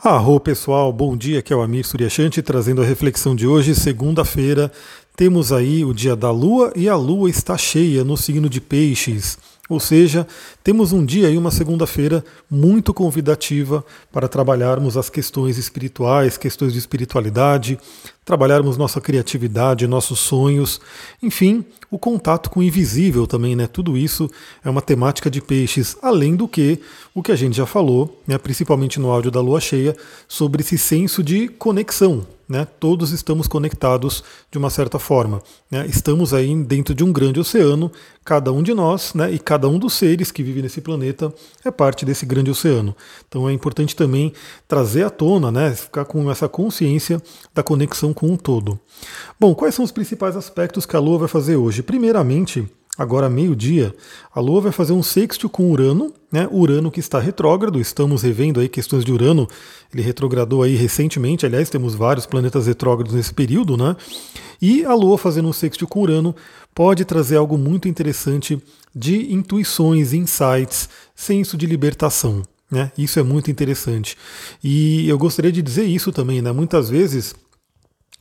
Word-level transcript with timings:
Arro 0.00 0.38
pessoal, 0.38 0.92
bom 0.92 1.16
dia, 1.16 1.40
aqui 1.40 1.52
é 1.52 1.56
o 1.56 1.60
Amir 1.60 1.84
Suryashanti 1.84 2.40
trazendo 2.40 2.80
a 2.80 2.84
reflexão 2.84 3.34
de 3.34 3.48
hoje, 3.48 3.74
segunda-feira. 3.74 4.70
Temos 5.16 5.50
aí 5.50 5.84
o 5.84 5.92
dia 5.92 6.14
da 6.14 6.30
lua 6.30 6.72
e 6.76 6.88
a 6.88 6.94
lua 6.94 7.28
está 7.28 7.58
cheia 7.58 8.04
no 8.04 8.16
signo 8.16 8.48
de 8.48 8.60
Peixes. 8.60 9.36
Ou 9.68 9.78
seja, 9.78 10.26
temos 10.64 10.92
um 10.92 11.04
dia 11.04 11.28
e 11.28 11.36
uma 11.36 11.50
segunda-feira 11.50 12.24
muito 12.50 12.94
convidativa 12.94 13.84
para 14.10 14.26
trabalharmos 14.26 14.96
as 14.96 15.10
questões 15.10 15.58
espirituais, 15.58 16.38
questões 16.38 16.72
de 16.72 16.78
espiritualidade, 16.78 17.78
trabalharmos 18.24 18.78
nossa 18.78 18.98
criatividade, 18.98 19.86
nossos 19.86 20.20
sonhos, 20.20 20.80
enfim, 21.22 21.64
o 21.90 21.98
contato 21.98 22.48
com 22.48 22.60
o 22.60 22.62
invisível 22.62 23.26
também, 23.26 23.54
né? 23.54 23.66
Tudo 23.66 23.96
isso 23.96 24.30
é 24.64 24.70
uma 24.70 24.82
temática 24.82 25.30
de 25.30 25.42
peixes, 25.42 25.96
além 26.00 26.34
do 26.34 26.48
que 26.48 26.80
o 27.14 27.22
que 27.22 27.32
a 27.32 27.36
gente 27.36 27.56
já 27.56 27.66
falou, 27.66 28.22
né, 28.26 28.38
principalmente 28.38 28.98
no 28.98 29.10
áudio 29.10 29.30
da 29.30 29.40
lua 29.40 29.60
cheia, 29.60 29.94
sobre 30.26 30.62
esse 30.62 30.78
senso 30.78 31.22
de 31.22 31.48
conexão, 31.48 32.26
né? 32.48 32.66
Todos 32.80 33.12
estamos 33.12 33.46
conectados 33.46 34.24
de 34.50 34.56
uma 34.56 34.70
certa 34.70 34.98
forma. 34.98 35.42
Né? 35.70 35.86
Estamos 35.86 36.32
aí 36.32 36.54
dentro 36.64 36.94
de 36.94 37.04
um 37.04 37.12
grande 37.12 37.38
oceano, 37.38 37.92
cada 38.24 38.50
um 38.52 38.62
de 38.62 38.72
nós, 38.72 39.12
né? 39.14 39.30
e 39.30 39.38
cada 39.38 39.68
um 39.68 39.78
dos 39.78 39.94
seres 39.94 40.30
que 40.30 40.42
vive 40.42 40.62
nesse 40.62 40.80
planeta 40.80 41.32
é 41.64 41.70
parte 41.70 42.04
desse 42.04 42.24
grande 42.24 42.50
oceano. 42.50 42.96
Então 43.28 43.48
é 43.48 43.52
importante 43.52 43.94
também 43.94 44.32
trazer 44.66 45.04
à 45.04 45.10
tona, 45.10 45.52
né? 45.52 45.74
ficar 45.74 46.06
com 46.06 46.30
essa 46.30 46.48
consciência 46.48 47.22
da 47.54 47.62
conexão 47.62 48.14
com 48.14 48.32
o 48.32 48.38
todo. 48.38 48.78
Bom, 49.38 49.54
quais 49.54 49.74
são 49.74 49.84
os 49.84 49.92
principais 49.92 50.36
aspectos 50.36 50.86
que 50.86 50.96
a 50.96 51.00
Lua 51.00 51.18
vai 51.18 51.28
fazer 51.28 51.56
hoje? 51.56 51.82
Primeiramente, 51.82 52.66
agora 52.98 53.30
meio-dia, 53.30 53.94
a 54.34 54.40
Lua 54.40 54.60
vai 54.60 54.72
fazer 54.72 54.92
um 54.92 55.02
sexto 55.04 55.48
com 55.48 55.70
Urano, 55.70 56.12
né? 56.30 56.48
Urano 56.50 56.90
que 56.90 56.98
está 56.98 57.20
retrógrado, 57.20 57.80
estamos 57.80 58.22
revendo 58.22 58.58
aí 58.58 58.68
questões 58.68 59.04
de 59.04 59.12
Urano, 59.12 59.46
ele 59.94 60.02
retrogradou 60.02 60.64
aí 60.64 60.74
recentemente, 60.74 61.46
aliás, 61.46 61.70
temos 61.70 61.94
vários 61.94 62.26
planetas 62.26 62.66
retrógrados 62.66 63.14
nesse 63.14 63.32
período, 63.32 63.76
né? 63.76 63.96
E 64.60 64.84
a 64.84 64.92
Lua 64.94 65.16
fazendo 65.16 65.48
um 65.48 65.52
sexto 65.52 65.86
com 65.86 66.00
Urano 66.00 66.34
pode 66.74 67.04
trazer 67.04 67.36
algo 67.36 67.56
muito 67.56 67.86
interessante 67.86 68.60
de 68.94 69.32
intuições, 69.32 70.12
insights, 70.12 70.88
senso 71.14 71.56
de 71.56 71.66
libertação. 71.66 72.42
Né? 72.70 72.92
Isso 72.98 73.18
é 73.18 73.22
muito 73.22 73.50
interessante. 73.50 74.16
E 74.62 75.08
eu 75.08 75.16
gostaria 75.16 75.50
de 75.50 75.62
dizer 75.62 75.84
isso 75.84 76.12
também, 76.12 76.42
né? 76.42 76.52
Muitas 76.52 76.90
vezes 76.90 77.34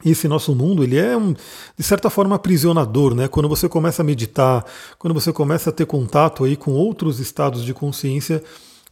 esse 0.06 0.28
nosso 0.28 0.56
mundo 0.56 0.84
ele 0.84 0.98
é 0.98 1.18
um, 1.18 1.34
de 1.34 1.84
certa 1.84 2.10
forma 2.10 2.36
aprisionador, 2.36 3.16
né? 3.16 3.28
Quando 3.28 3.50
você 3.50 3.68
começa 3.68 4.02
a 4.02 4.06
meditar, 4.06 4.66
quando 5.00 5.14
você 5.14 5.34
começa 5.34 5.70
a 5.70 5.74
ter 5.74 5.86
contato 5.86 6.44
aí 6.44 6.56
com 6.56 6.72
outros 6.72 7.20
estados 7.20 7.64
de 7.64 7.74
consciência, 7.74 8.44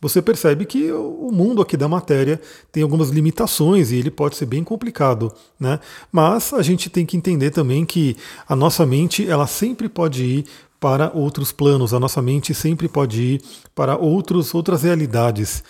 você 0.01 0.21
percebe 0.21 0.65
que 0.65 0.91
o 0.91 1.31
mundo 1.31 1.61
aqui 1.61 1.77
da 1.77 1.87
matéria 1.87 2.39
tem 2.71 2.83
algumas 2.83 3.09
limitações 3.09 3.91
e 3.91 3.95
ele 3.95 4.11
pode 4.11 4.35
ser 4.35 4.45
bem 4.45 4.63
complicado, 4.63 5.33
né? 5.59 5.79
Mas 6.11 6.53
a 6.53 6.61
gente 6.61 6.89
tem 6.89 7.05
que 7.05 7.15
entender 7.15 7.51
também 7.51 7.85
que 7.85 8.15
a 8.47 8.55
nossa 8.55 8.85
mente 8.85 9.27
ela 9.27 9.47
sempre 9.47 9.87
pode 9.87 10.23
ir 10.23 10.45
para 10.79 11.11
outros 11.13 11.51
planos, 11.51 11.93
a 11.93 11.99
nossa 11.99 12.21
mente 12.21 12.53
sempre 12.53 12.87
pode 12.87 13.21
ir 13.21 13.41
para 13.73 13.97
outros, 13.97 14.53
outras 14.53 14.83
realidades. 14.83 15.63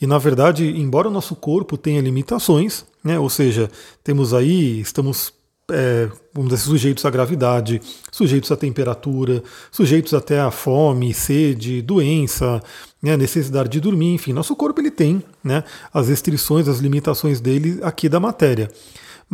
E 0.00 0.06
na 0.06 0.18
verdade, 0.18 0.66
embora 0.66 1.08
o 1.08 1.12
nosso 1.12 1.34
corpo 1.36 1.76
tenha 1.76 2.00
limitações, 2.00 2.84
né, 3.02 3.18
ou 3.18 3.28
seja, 3.28 3.70
temos 4.02 4.32
aí, 4.32 4.80
estamos 4.80 5.32
é, 5.70 6.08
vamos 6.34 6.50
dizer, 6.50 6.62
sujeitos 6.64 7.04
à 7.04 7.10
gravidade, 7.10 7.80
sujeitos 8.10 8.50
à 8.50 8.56
temperatura, 8.56 9.42
sujeitos 9.70 10.12
até 10.12 10.40
à 10.40 10.50
fome, 10.50 11.14
sede, 11.14 11.80
doença, 11.80 12.60
né, 13.02 13.16
necessidade 13.16 13.68
de 13.68 13.80
dormir, 13.80 14.14
enfim, 14.14 14.32
nosso 14.32 14.54
corpo 14.54 14.80
ele 14.80 14.90
tem 14.90 15.22
né, 15.42 15.64
as 15.92 16.08
restrições, 16.08 16.68
as 16.68 16.78
limitações 16.78 17.40
dele 17.40 17.78
aqui 17.82 18.08
da 18.08 18.20
matéria. 18.20 18.70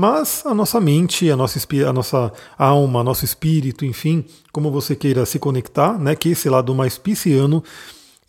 Mas 0.00 0.46
a 0.46 0.54
nossa 0.54 0.80
mente, 0.80 1.28
a 1.28 1.34
nossa, 1.34 1.58
a 1.88 1.92
nossa 1.92 2.32
alma, 2.56 3.02
nosso 3.02 3.24
espírito, 3.24 3.84
enfim, 3.84 4.24
como 4.52 4.70
você 4.70 4.94
queira 4.94 5.26
se 5.26 5.40
conectar, 5.40 5.98
né, 5.98 6.14
que 6.14 6.28
esse 6.28 6.48
lado 6.48 6.72
mais 6.72 6.96
pisciano, 6.96 7.64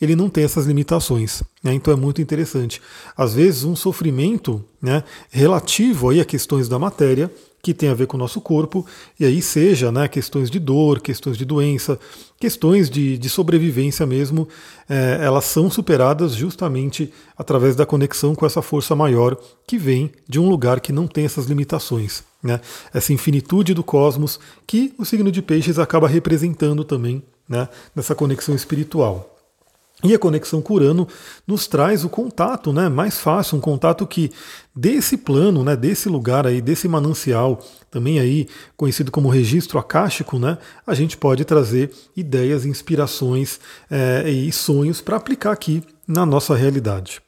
ele 0.01 0.15
não 0.15 0.31
tem 0.31 0.43
essas 0.43 0.65
limitações. 0.65 1.43
Né? 1.63 1.75
Então 1.75 1.93
é 1.93 1.95
muito 1.95 2.23
interessante. 2.23 2.81
Às 3.15 3.35
vezes 3.35 3.65
um 3.65 3.75
sofrimento 3.75 4.65
né, 4.81 5.03
relativo 5.29 6.09
aí 6.09 6.19
a 6.19 6.25
questões 6.25 6.67
da 6.67 6.79
matéria, 6.79 7.31
que 7.61 7.73
tem 7.73 7.89
a 7.89 7.93
ver 7.93 8.07
com 8.07 8.15
o 8.15 8.19
nosso 8.19 8.39
corpo, 8.39 8.85
e 9.19 9.25
aí 9.25 9.41
seja 9.41 9.91
né, 9.91 10.07
questões 10.07 10.49
de 10.49 10.59
dor, 10.59 11.01
questões 11.01 11.37
de 11.37 11.43
doença, 11.43 11.99
questões 12.39 12.89
de, 12.89 13.17
de 13.17 13.29
sobrevivência 13.29 14.05
mesmo, 14.05 14.47
é, 14.87 15.19
elas 15.21 15.45
são 15.45 15.69
superadas 15.69 16.33
justamente 16.33 17.11
através 17.37 17.75
da 17.75 17.85
conexão 17.85 18.33
com 18.33 18.45
essa 18.45 18.61
força 18.61 18.95
maior 18.95 19.37
que 19.67 19.77
vem 19.77 20.11
de 20.27 20.39
um 20.39 20.47
lugar 20.47 20.79
que 20.79 20.93
não 20.93 21.07
tem 21.07 21.25
essas 21.25 21.45
limitações. 21.45 22.23
Né? 22.41 22.61
Essa 22.93 23.11
infinitude 23.11 23.73
do 23.73 23.83
cosmos 23.83 24.39
que 24.65 24.93
o 24.97 25.03
signo 25.03 25.31
de 25.31 25.41
peixes 25.41 25.77
acaba 25.77 26.07
representando 26.07 26.83
também 26.85 27.21
né, 27.47 27.67
nessa 27.93 28.15
conexão 28.15 28.55
espiritual. 28.55 29.38
E 30.01 30.13
a 30.13 30.19
conexão 30.19 30.61
com 30.61 30.75
Urano 30.75 31.07
nos 31.45 31.67
traz 31.67 32.05
o 32.05 32.09
contato, 32.09 32.71
né, 32.71 32.87
mais 32.87 33.19
fácil, 33.19 33.57
um 33.57 33.61
contato 33.61 34.07
que 34.07 34.31
desse 34.73 35.17
plano, 35.17 35.61
né, 35.61 35.75
desse 35.75 36.07
lugar 36.07 36.47
aí, 36.47 36.61
desse 36.61 36.87
manancial, 36.87 37.59
também 37.91 38.17
aí 38.17 38.47
conhecido 38.77 39.11
como 39.11 39.27
registro 39.27 39.77
acástico, 39.77 40.39
né, 40.39 40.57
a 40.87 40.93
gente 40.93 41.17
pode 41.17 41.43
trazer 41.43 41.91
ideias, 42.15 42.65
inspirações 42.65 43.59
é, 43.91 44.29
e 44.29 44.49
sonhos 44.53 45.01
para 45.01 45.17
aplicar 45.17 45.51
aqui 45.51 45.83
na 46.07 46.25
nossa 46.25 46.55
realidade. 46.55 47.21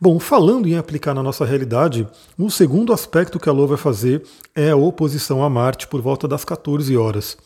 Bom, 0.00 0.20
falando 0.20 0.68
em 0.68 0.76
aplicar 0.76 1.14
na 1.14 1.22
nossa 1.22 1.44
realidade, 1.44 2.06
o 2.38 2.50
segundo 2.50 2.92
aspecto 2.92 3.40
que 3.40 3.48
a 3.48 3.52
Lua 3.52 3.68
vai 3.68 3.76
fazer 3.76 4.22
é 4.54 4.70
a 4.70 4.76
oposição 4.76 5.42
a 5.42 5.50
Marte 5.50 5.88
por 5.88 6.00
volta 6.00 6.28
das 6.28 6.44
14 6.44 6.96
horas. 6.96 7.36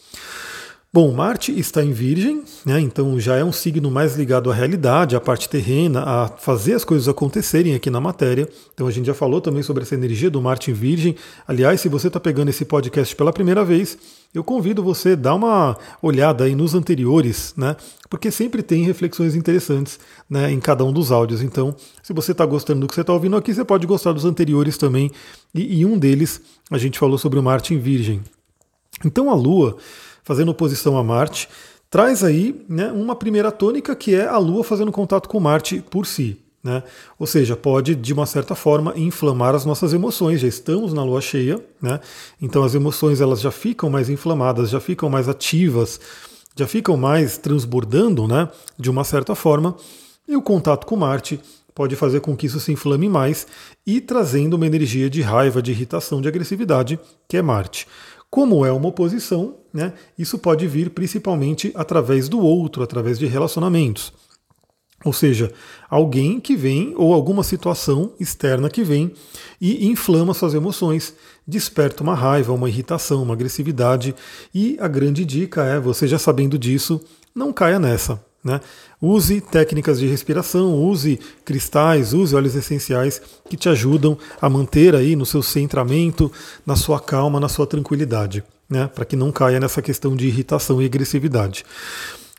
Bom, 0.91 1.13
Marte 1.13 1.53
está 1.53 1.85
em 1.85 1.93
Virgem, 1.93 2.43
né, 2.65 2.81
então 2.81 3.21
já 3.21 3.37
é 3.37 3.45
um 3.45 3.53
signo 3.53 3.91
mais 3.91 4.17
ligado 4.17 4.51
à 4.51 4.55
realidade, 4.55 5.15
à 5.15 5.21
parte 5.21 5.47
terrena, 5.47 6.03
a 6.03 6.29
fazer 6.29 6.73
as 6.73 6.83
coisas 6.83 7.07
acontecerem 7.07 7.75
aqui 7.75 7.91
na 7.91 8.01
matéria. 8.01 8.49
Então 8.73 8.87
a 8.87 8.91
gente 8.91 9.05
já 9.05 9.13
falou 9.13 9.39
também 9.39 9.63
sobre 9.63 9.83
essa 9.83 9.95
energia 9.95 10.31
do 10.31 10.41
Marte 10.41 10.71
em 10.71 10.75
Virgem. 10.75 11.15
Aliás, 11.47 11.83
se 11.83 11.91
você 11.91 12.07
está 12.07 12.19
pegando 12.19 12.49
esse 12.49 12.65
podcast 12.65 13.15
pela 13.15 13.35
primeira 13.35 13.63
vez, 13.67 13.99
eu 14.33 14.43
convido 14.43 14.83
você 14.83 15.11
a 15.11 15.15
dar 15.15 15.35
uma 15.35 15.77
olhada 16.01 16.45
aí 16.45 16.55
nos 16.55 16.75
anteriores, 16.75 17.53
né? 17.55 17.77
Porque 18.09 18.31
sempre 18.31 18.63
tem 18.63 18.83
reflexões 18.83 19.35
interessantes 19.35 20.01
né, 20.29 20.51
em 20.51 20.59
cada 20.59 20.87
um 20.87 20.93
dos 20.93 21.13
áudios. 21.13 21.43
Então, 21.43 21.77
se 22.03 22.15
você 22.15 22.33
está 22.33 22.47
gostando 22.47 22.81
do 22.81 22.87
que 22.87 22.95
você 22.95 23.03
está 23.03 23.13
ouvindo 23.13 23.37
aqui, 23.37 23.53
você 23.53 23.63
pode 23.63 23.87
gostar 23.87 24.13
dos 24.13 24.25
anteriores 24.25 24.79
também. 24.79 25.11
E, 25.55 25.81
e 25.81 25.85
um 25.85 25.99
deles 25.99 26.41
a 26.71 26.79
gente 26.79 26.99
falou 26.99 27.19
sobre 27.19 27.39
o 27.39 27.43
Marte 27.43 27.75
em 27.75 27.79
Virgem. 27.79 28.23
Então 29.05 29.31
a 29.31 29.35
Lua 29.35 29.77
fazendo 30.29 30.51
oposição 30.51 30.99
a 30.99 31.03
Marte, 31.03 31.49
traz 31.89 32.23
aí 32.23 32.63
né, 32.69 32.93
uma 32.93 33.17
primeira 33.17 33.51
tônica 33.51 33.97
que 33.97 34.15
é 34.15 34.27
a 34.27 34.37
Lua 34.37 34.63
fazendo 34.63 34.93
contato 34.93 35.27
com 35.27 35.41
Marte 35.41 35.83
por 35.91 36.05
si. 36.05 36.39
Né? 36.63 36.83
Ou 37.19 37.27
seja, 37.27 37.57
pode 37.57 37.95
de 37.95 38.13
uma 38.13 38.27
certa 38.27 38.55
forma 38.55 38.93
inflamar 38.95 39.55
as 39.55 39.65
nossas 39.65 39.95
emoções. 39.95 40.43
Já 40.43 40.49
estamos 40.49 40.93
na 40.93 41.03
lua 41.03 41.23
cheia, 41.23 41.65
né? 41.81 41.99
então 42.43 42.63
as 42.63 42.75
emoções 42.75 43.23
elas 43.23 43.41
já 43.41 43.51
ficam 43.51 43.89
mais 43.89 44.11
inflamadas, 44.11 44.69
já 44.69 44.81
ficam 44.81 45.09
mais 45.09 45.31
ativas, 45.31 45.99
já 46.55 46.67
ficam 46.67 46.95
mais 46.99 47.39
transbordando, 47.39 48.29
né? 48.29 48.51
De 48.79 48.91
uma 48.91 49.05
certa 49.05 49.35
forma. 49.35 49.77
E 50.27 50.37
o 50.37 50.43
contato 50.43 50.87
com 50.87 50.97
Marte 50.97 51.41
pode 51.75 51.97
fazer 51.97 52.21
com 52.21 52.37
que 52.37 52.45
isso 52.45 52.61
se 52.61 52.73
inflame 52.73 53.09
mais 53.09 53.47
e 53.87 53.99
trazendo 53.99 54.55
uma 54.55 54.67
energia 54.67 55.09
de 55.09 55.23
raiva, 55.23 55.63
de 55.63 55.71
irritação, 55.71 56.21
de 56.21 56.29
agressividade, 56.29 56.99
que 57.27 57.37
é 57.37 57.41
Marte. 57.41 57.87
Como 58.31 58.67
é 58.67 58.71
uma 58.71 58.89
oposição, 58.89 59.55
né, 59.73 59.93
isso 60.19 60.39
pode 60.39 60.67
vir 60.67 60.91
principalmente 60.91 61.73
através 61.75 62.29
do 62.29 62.41
outro, 62.41 62.83
através 62.83 63.19
de 63.19 63.27
relacionamentos. 63.27 64.13
Ou 65.05 65.13
seja, 65.13 65.53
alguém 65.89 66.41
que 66.41 66.57
vem 66.57 66.93
ou 66.97 67.15
alguma 67.15 67.45
situação 67.45 68.13
externa 68.19 68.69
que 68.69 68.83
vem 68.83 69.13
e 69.61 69.87
inflama 69.87 70.35
suas 70.35 70.55
emoções, 70.55 71.15
desperta 71.47 72.03
uma 72.03 72.17
raiva, 72.17 72.53
uma 72.53 72.69
irritação, 72.69 73.23
uma 73.23 73.35
agressividade. 73.35 74.15
E 74.53 74.77
a 74.81 74.89
grande 74.89 75.25
dica 75.25 75.65
é, 75.65 75.79
você 75.79 76.09
já 76.09 76.19
sabendo 76.19 76.59
disso, 76.59 77.01
não 77.33 77.53
caia 77.53 77.79
nessa. 77.79 78.21
Né? 78.43 78.61
Use 79.01 79.41
técnicas 79.41 80.01
de 80.01 80.07
respiração, 80.07 80.75
use 80.75 81.21
cristais, 81.45 82.13
use 82.13 82.35
óleos 82.35 82.57
essenciais 82.57 83.21
que 83.49 83.57
te 83.57 83.69
ajudam 83.69 84.19
a 84.41 84.49
manter 84.49 84.97
aí 84.97 85.15
no 85.15 85.27
seu 85.27 85.43
centramento, 85.43 86.31
na 86.67 86.75
sua 86.75 86.99
calma, 86.99 87.39
na 87.39 87.49
sua 87.49 87.67
tranquilidade, 87.67 88.43
né? 88.69 88.89
para 88.93 89.05
que 89.05 89.17
não 89.17 89.33
caia 89.33 89.61
nessa 89.61 89.81
questão 89.81 90.15
de 90.15 90.27
irritação 90.27 90.81
e 90.83 90.87
agressividade. 90.87 91.65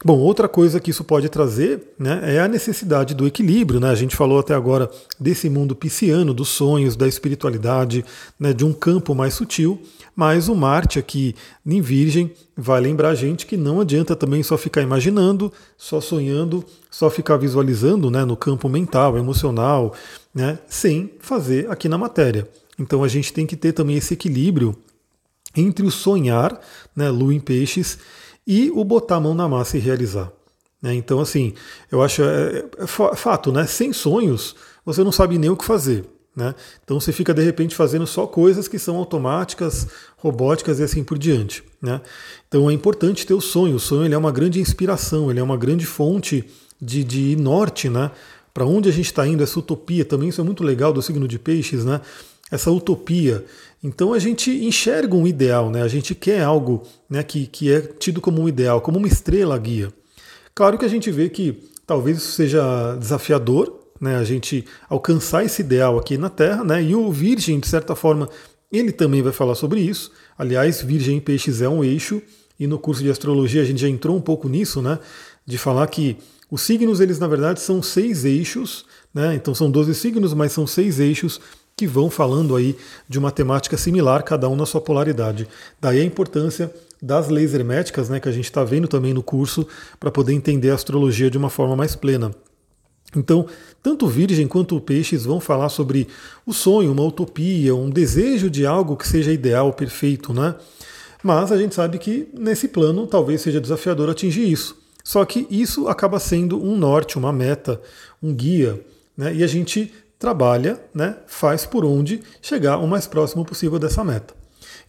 Bom, 0.04 0.18
outra 0.18 0.48
coisa 0.48 0.80
que 0.80 0.92
isso 0.92 1.04
pode 1.04 1.28
trazer 1.28 1.82
né, 2.00 2.22
é 2.24 2.40
a 2.40 2.48
necessidade 2.48 3.14
do 3.14 3.28
equilíbrio. 3.28 3.82
Né? 3.82 3.90
A 3.90 3.96
gente 3.96 4.16
falou 4.16 4.40
até 4.40 4.54
agora 4.54 4.90
desse 5.20 5.50
mundo 5.50 5.76
pisciano, 5.76 6.34
dos 6.34 6.48
sonhos, 6.48 6.96
da 6.96 7.06
espiritualidade, 7.06 8.06
né, 8.40 8.54
de 8.54 8.64
um 8.64 8.72
campo 8.72 9.14
mais 9.14 9.34
sutil. 9.34 9.82
Mas 10.16 10.48
o 10.48 10.56
Marte 10.56 11.00
aqui 11.00 11.36
em 11.66 11.82
Virgem 11.82 12.32
vai 12.56 12.80
lembrar 12.80 13.10
a 13.10 13.16
gente 13.16 13.46
que 13.46 13.58
não 13.58 13.82
adianta 13.82 14.16
também 14.16 14.42
só 14.42 14.58
ficar 14.58 14.82
imaginando, 14.82 15.52
só 15.78 16.00
sonhando, 16.00 16.64
só 16.90 17.10
ficar 17.10 17.36
visualizando 17.36 18.10
né, 18.10 18.24
no 18.24 18.38
campo 18.38 18.70
mental, 18.70 19.18
emocional, 19.18 19.94
né, 20.34 20.60
sem 20.70 21.12
fazer 21.20 21.70
aqui 21.70 21.90
na 21.90 21.98
matéria. 21.98 22.48
Então 22.80 23.04
a 23.04 23.08
gente 23.10 23.34
tem 23.34 23.46
que 23.46 23.58
ter 23.58 23.74
também 23.74 23.98
esse 23.98 24.14
equilíbrio 24.14 24.74
entre 25.56 25.86
o 25.86 25.92
sonhar, 25.92 26.60
né, 26.96 27.10
Lua 27.10 27.34
em 27.34 27.40
Peixes, 27.40 27.98
e 28.46 28.72
o 28.72 28.84
botar 28.84 29.18
a 29.18 29.20
mão 29.20 29.34
na 29.34 29.48
massa 29.48 29.78
e 29.78 29.80
realizar. 29.80 30.32
Né? 30.82 30.94
Então, 30.96 31.20
assim, 31.20 31.54
eu 31.92 32.02
acho 32.02 32.24
é, 32.24 32.66
é, 32.78 32.88
fato, 32.88 33.52
né? 33.52 33.66
Sem 33.66 33.92
sonhos, 33.94 34.56
você 34.86 35.04
não 35.04 35.12
sabe 35.12 35.38
nem 35.38 35.50
o 35.50 35.58
que 35.58 35.66
fazer. 35.66 36.06
Né? 36.36 36.56
Então 36.84 37.00
você 37.00 37.12
fica 37.12 37.34
de 37.34 37.44
repente 37.44 37.76
fazendo 37.76 38.08
só 38.08 38.26
coisas 38.26 38.68
que 38.68 38.80
são 38.80 38.96
automáticas, 38.96 39.88
robóticas 40.18 40.80
e 40.80 40.84
assim 40.84 41.04
por 41.04 41.18
diante. 41.18 41.64
Né? 41.82 42.00
Então 42.48 42.70
é 42.70 42.74
importante 42.74 43.26
ter 43.28 43.34
o 43.34 43.42
sonho. 43.42 43.76
O 43.76 43.80
sonho 43.80 44.06
ele 44.06 44.16
é 44.16 44.18
uma 44.18 44.32
grande 44.32 44.60
inspiração, 44.60 45.30
ele 45.30 45.40
é 45.40 45.44
uma 45.44 45.58
grande 45.58 45.86
fonte 45.86 46.46
de, 46.82 47.04
de 47.04 47.36
norte, 47.36 47.90
né? 47.90 48.12
Para 48.54 48.66
onde 48.66 48.90
a 48.90 48.92
gente 48.92 49.08
está 49.08 49.28
indo, 49.28 49.44
essa 49.44 49.60
utopia 49.60 50.06
também, 50.06 50.30
isso 50.30 50.42
é 50.42 50.44
muito 50.44 50.64
legal 50.64 50.94
do 50.94 51.02
signo 51.02 51.28
de 51.28 51.38
peixes, 51.38 51.84
né? 51.84 52.02
Essa 52.50 52.72
utopia 52.72 53.46
então 53.84 54.14
a 54.14 54.20
gente 54.20 54.52
enxerga 54.52 55.16
um 55.16 55.26
ideal, 55.26 55.70
né? 55.70 55.82
a 55.82 55.88
gente 55.88 56.14
quer 56.14 56.42
algo 56.42 56.84
né, 57.10 57.24
que, 57.24 57.48
que 57.48 57.72
é 57.72 57.82
tido 57.82 58.20
como 58.20 58.42
um 58.42 58.50
ideal, 58.50 58.82
como 58.82 58.98
uma 58.98 59.08
estrela 59.08 59.58
guia. 59.58 59.92
Claro 60.54 60.78
que 60.78 60.86
a 60.86 60.90
gente 60.90 61.10
vê 61.10 61.30
que 61.30 61.70
talvez 61.88 62.18
isso 62.18 62.34
seja 62.34 62.96
desafiador, 62.98 63.80
né, 64.00 64.18
a 64.18 64.24
gente 64.24 64.66
alcançar 64.88 65.44
esse 65.44 65.62
ideal 65.62 65.98
aqui 65.98 66.18
na 66.18 66.30
Terra, 66.30 66.64
né, 66.64 66.84
e 66.84 66.96
o 66.96 67.12
Virgem, 67.12 67.60
de 67.60 67.68
certa 67.68 67.96
forma, 67.96 68.30
ele 68.72 68.92
também 68.92 69.22
vai 69.22 69.34
falar 69.34 69.56
sobre 69.56 69.80
isso. 69.82 70.12
Aliás, 70.38 70.82
Virgem 70.82 71.18
em 71.18 71.20
Peixes 71.20 71.62
é 71.62 71.68
um 71.68 71.84
eixo, 71.84 72.22
e 72.60 72.68
no 72.68 72.78
curso 72.78 73.02
de 73.02 73.10
astrologia 73.10 73.62
a 73.62 73.66
gente 73.66 73.82
já 73.82 73.90
entrou 73.90 74.16
um 74.16 74.22
pouco 74.22 74.48
nisso, 74.48 74.82
né, 74.82 75.00
de 75.46 75.58
falar 75.58 75.88
que 75.88 76.18
os 76.52 76.62
signos, 76.62 77.00
eles 77.00 77.20
na 77.20 77.28
verdade 77.28 77.60
são 77.60 77.82
seis 77.82 78.26
eixos, 78.26 78.86
né, 79.14 79.36
então 79.36 79.56
são 79.56 79.70
12 79.72 79.96
signos, 79.96 80.34
mas 80.34 80.52
são 80.52 80.68
seis 80.68 81.00
eixos 81.00 81.40
que 81.80 81.88
vão 81.88 82.10
falando 82.10 82.58
aí 82.58 82.76
de 83.08 83.18
uma 83.18 83.32
temática 83.32 83.78
similar, 83.78 84.22
cada 84.24 84.50
um 84.50 84.56
na 84.58 84.66
sua 84.66 84.82
polaridade. 84.82 85.48
Daí 85.80 86.02
a 86.02 86.04
importância 86.04 86.70
das 87.02 87.30
leis 87.30 87.54
herméticas, 87.54 88.10
né, 88.10 88.20
que 88.20 88.28
a 88.28 88.34
gente 88.34 88.44
está 88.44 88.66
vendo 88.66 88.86
também 88.86 89.14
no 89.14 89.24
curso, 89.24 89.66
para 89.98 90.12
poder 90.12 90.34
entender 90.34 90.72
a 90.72 90.76
astrologia 90.76 91.30
de 91.30 91.38
uma 91.38 91.50
forma 91.50 91.78
mais 91.78 91.96
plena. 91.96 92.36
Então, 93.16 93.48
tanto 93.82 94.08
Virgem 94.08 94.46
quanto 94.46 94.78
Peixes 94.82 95.24
vão 95.24 95.40
falar 95.40 95.70
sobre 95.70 96.10
o 96.46 96.52
sonho, 96.52 96.92
uma 96.92 97.02
utopia, 97.02 97.74
um 97.74 97.90
desejo 97.90 98.50
de 98.50 98.66
algo 98.66 98.98
que 98.98 99.08
seja 99.08 99.32
ideal, 99.32 99.72
perfeito, 99.72 100.34
né? 100.34 100.56
Mas 101.24 101.50
a 101.50 101.58
gente 101.58 101.74
sabe 101.74 101.98
que 101.98 102.28
nesse 102.38 102.68
plano 102.68 103.08
talvez 103.08 103.40
seja 103.40 103.62
desafiador 103.62 104.10
atingir 104.10 104.52
isso. 104.52 104.78
Só 105.02 105.24
que 105.24 105.48
isso 105.50 105.88
acaba 105.88 106.20
sendo 106.20 106.62
um 106.62 106.76
norte, 106.76 107.18
uma 107.18 107.32
meta, 107.32 107.82
um 108.22 108.34
guia, 108.34 108.82
né? 109.16 109.34
E 109.34 109.46
a 109.46 109.48
gente 109.48 109.94
trabalha, 110.20 110.80
né, 110.94 111.16
faz 111.26 111.66
por 111.66 111.86
onde 111.86 112.22
chegar 112.42 112.78
o 112.78 112.88
mais 112.88 113.08
próximo 113.08 113.46
possível 113.46 113.80
dessa 113.80 114.04
meta. 114.04 114.36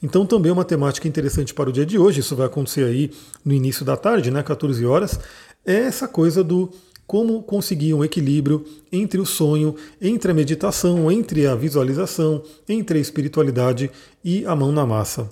Então 0.03 0.27
também 0.27 0.51
uma 0.51 0.65
temática 0.65 1.07
interessante 1.07 1.55
para 1.55 1.71
o 1.71 1.73
dia 1.73 1.87
de 1.87 1.97
hoje, 1.97 2.21
isso 2.21 2.35
vai 2.35 2.47
acontecer 2.47 2.85
aí 2.85 3.13
no 3.45 3.55
início 3.55 3.85
da 3.85 3.97
tarde, 3.97 4.31
né, 4.31 4.43
14 4.43 4.85
horas, 4.85 5.21
é 5.65 5.75
essa 5.75 6.09
coisa 6.09 6.43
do 6.43 6.71
como 7.07 7.43
conseguir 7.43 7.93
um 7.93 8.05
equilíbrio 8.05 8.65
entre 8.93 9.21
o 9.21 9.27
sonho, 9.27 9.75
entre 10.01 10.31
a 10.31 10.35
meditação, 10.35 11.11
entre 11.11 11.45
a 11.45 11.57
visualização, 11.57 12.41
entre 12.69 12.99
a 12.99 13.01
espiritualidade 13.01 13.91
e 14.23 14.47
a 14.47 14.55
mão 14.55 14.71
na 14.71 14.87
massa. 14.87 15.29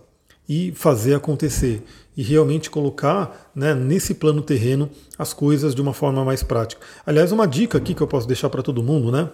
E 0.48 0.72
fazer 0.74 1.14
acontecer. 1.14 1.84
E 2.16 2.22
realmente 2.22 2.68
colocar 2.68 3.52
né, 3.54 3.74
nesse 3.74 4.14
plano 4.14 4.42
terreno 4.42 4.90
as 5.16 5.32
coisas 5.32 5.72
de 5.72 5.80
uma 5.80 5.92
forma 5.92 6.24
mais 6.24 6.42
prática. 6.42 6.84
Aliás, 7.06 7.30
uma 7.30 7.46
dica 7.46 7.78
aqui 7.78 7.94
que 7.94 8.00
eu 8.00 8.08
posso 8.08 8.26
deixar 8.26 8.50
para 8.50 8.60
todo 8.60 8.82
mundo, 8.82 9.12
né? 9.12 9.30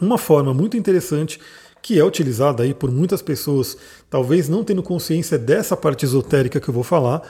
Uma 0.00 0.18
forma 0.18 0.54
muito 0.54 0.76
interessante 0.76 1.40
que 1.82 1.98
é 1.98 2.04
utilizada 2.04 2.62
aí 2.62 2.74
por 2.74 2.90
muitas 2.90 3.22
pessoas, 3.22 3.76
talvez 4.10 4.48
não 4.48 4.64
tendo 4.64 4.82
consciência 4.82 5.38
dessa 5.38 5.76
parte 5.76 6.04
esotérica 6.04 6.60
que 6.60 6.68
eu 6.68 6.74
vou 6.74 6.82
falar, 6.82 7.22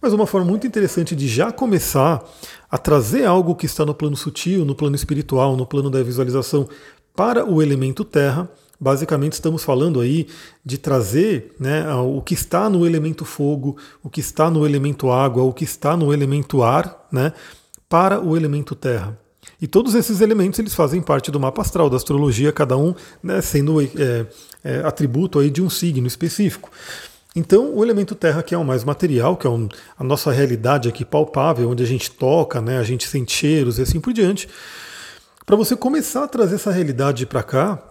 mas 0.00 0.12
uma 0.12 0.26
forma 0.26 0.50
muito 0.50 0.66
interessante 0.66 1.14
de 1.14 1.28
já 1.28 1.52
começar 1.52 2.28
a 2.68 2.76
trazer 2.76 3.24
algo 3.24 3.54
que 3.54 3.66
está 3.66 3.86
no 3.86 3.94
plano 3.94 4.16
sutil, 4.16 4.64
no 4.64 4.74
plano 4.74 4.96
espiritual, 4.96 5.56
no 5.56 5.64
plano 5.64 5.88
da 5.88 6.02
visualização 6.02 6.68
para 7.14 7.48
o 7.48 7.62
elemento 7.62 8.04
terra. 8.04 8.50
Basicamente, 8.80 9.34
estamos 9.34 9.62
falando 9.62 10.00
aí 10.00 10.26
de 10.64 10.76
trazer 10.76 11.54
né, 11.58 11.88
o 11.94 12.20
que 12.20 12.34
está 12.34 12.68
no 12.68 12.84
elemento 12.84 13.24
fogo, 13.24 13.76
o 14.02 14.10
que 14.10 14.18
está 14.18 14.50
no 14.50 14.66
elemento 14.66 15.08
água, 15.08 15.44
o 15.44 15.52
que 15.52 15.62
está 15.62 15.96
no 15.96 16.12
elemento 16.12 16.64
ar, 16.64 17.06
né, 17.12 17.32
para 17.88 18.20
o 18.20 18.36
elemento 18.36 18.74
terra. 18.74 19.16
E 19.60 19.66
todos 19.66 19.94
esses 19.94 20.20
elementos 20.20 20.58
eles 20.58 20.74
fazem 20.74 21.00
parte 21.00 21.30
do 21.30 21.40
mapa 21.40 21.62
astral, 21.62 21.90
da 21.90 21.96
astrologia, 21.96 22.52
cada 22.52 22.76
um 22.76 22.94
né, 23.22 23.40
sendo 23.40 23.80
é, 23.80 24.26
é, 24.62 24.80
atributo 24.84 25.38
aí 25.38 25.50
de 25.50 25.62
um 25.62 25.70
signo 25.70 26.06
específico. 26.06 26.70
Então, 27.34 27.74
o 27.74 27.82
elemento 27.82 28.14
terra, 28.14 28.42
que 28.42 28.54
é 28.54 28.58
o 28.58 28.64
mais 28.64 28.84
material, 28.84 29.36
que 29.36 29.46
é 29.46 29.50
um, 29.50 29.68
a 29.98 30.04
nossa 30.04 30.30
realidade 30.30 30.88
aqui 30.88 31.04
palpável, 31.04 31.70
onde 31.70 31.82
a 31.82 31.86
gente 31.86 32.10
toca, 32.10 32.60
né, 32.60 32.78
a 32.78 32.82
gente 32.82 33.08
sente 33.08 33.32
cheiros 33.32 33.78
e 33.78 33.82
assim 33.82 34.00
por 34.00 34.12
diante, 34.12 34.48
para 35.46 35.56
você 35.56 35.74
começar 35.74 36.24
a 36.24 36.28
trazer 36.28 36.56
essa 36.56 36.70
realidade 36.70 37.24
para 37.24 37.42
cá, 37.42 37.82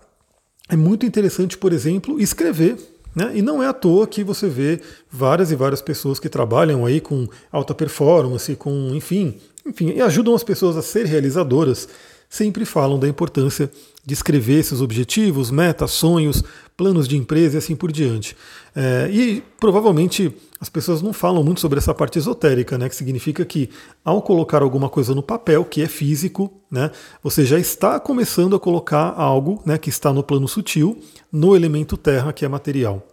é 0.69 0.75
muito 0.75 1.06
interessante, 1.06 1.57
por 1.57 1.74
exemplo, 1.74 2.19
escrever. 2.19 2.77
Né? 3.13 3.31
E 3.36 3.42
não 3.42 3.62
é 3.62 3.68
à 3.68 3.74
toa 3.74 4.07
que 4.07 4.24
você 4.24 4.48
vê 4.48 4.80
várias 5.09 5.51
e 5.51 5.56
várias 5.56 5.81
pessoas 5.81 6.19
que 6.19 6.30
trabalham 6.30 6.86
aí 6.86 7.01
com 7.01 7.27
alta 7.51 7.75
performance, 7.75 8.56
com, 8.56 8.95
enfim, 8.95 9.38
enfim, 9.66 9.94
e 9.96 10.02
ajudam 10.02 10.34
as 10.34 10.44
pessoas 10.44 10.78
a 10.78 10.81
ser 10.81 11.06
realizadoras, 11.06 11.88
sempre 12.30 12.63
falam 12.63 12.98
da 12.98 13.08
importância 13.08 13.69
de 14.06 14.13
escrever 14.13 14.60
esses 14.60 14.81
objetivos, 14.81 15.52
metas, 15.52 15.92
sonhos, 15.92 16.44
planos 16.78 17.08
de 17.08 17.18
empresa 17.18 17.56
e 17.56 17.58
assim 17.58 17.75
por 17.75 17.92
diante. 17.92 18.36
É, 18.75 19.10
e 19.12 19.44
provavelmente 19.60 20.34
as 20.60 20.69
pessoas 20.69 21.02
não 21.02 21.12
falam 21.12 21.44
muito 21.44 21.60
sobre 21.60 21.78
essa 21.78 21.94
parte 21.94 22.18
esotérica, 22.18 22.78
né, 22.78 22.88
que 22.88 22.96
significa 22.96 23.44
que 23.44 23.69
ao 24.04 24.22
colocar 24.22 24.62
alguma 24.63 24.90
coisa 24.90 25.13
no 25.13 25.22
papel, 25.22 25.66
que 25.66 25.81
é 25.81 25.88
físico, 25.88 26.52
né, 26.72 26.90
você 27.22 27.46
já 27.46 27.60
está 27.60 28.00
começando 28.00 28.56
a 28.56 28.60
colocar 28.60 29.13
algo 29.18 29.62
né, 29.66 29.78
que 29.78 29.90
está 29.90 30.13
no 30.13 30.24
plano 30.24 30.48
sutil, 30.48 31.00
no 31.31 31.56
elemento 31.56 31.98
terra, 31.98 32.31
que 32.31 32.46
é 32.46 32.48
material. 32.48 33.06